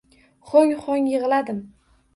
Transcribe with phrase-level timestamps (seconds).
[0.53, 1.65] Ho`ng-ho`ng yig`ladim